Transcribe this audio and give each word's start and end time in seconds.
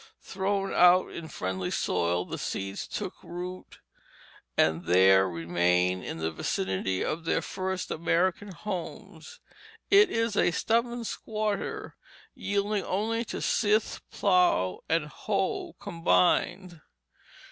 Thrown 0.23 0.73
out 0.73 1.11
in 1.11 1.27
friendly 1.27 1.69
soil, 1.69 2.25
the 2.25 2.39
seeds 2.39 2.87
took 2.87 3.13
root 3.21 3.77
and 4.57 4.85
there 4.85 5.29
remain 5.29 6.01
in 6.01 6.17
the 6.17 6.31
vicinity 6.31 7.05
of 7.05 7.23
their 7.23 7.43
first 7.43 7.91
American 7.91 8.51
homes. 8.51 9.39
It 9.91 10.09
is 10.09 10.35
a 10.35 10.49
stubborn 10.49 11.03
squatter, 11.03 11.97
yielding 12.33 12.83
only 12.83 13.23
to 13.25 13.43
scythe, 13.43 14.01
plough, 14.09 14.79
and 14.89 15.05
hoe 15.05 15.73
combined. 15.79 16.81